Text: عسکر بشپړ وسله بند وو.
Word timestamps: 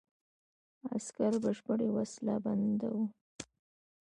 عسکر 0.95 1.33
بشپړ 1.43 1.79
وسله 1.95 2.35
بند 2.45 2.79
وو. 2.93 3.03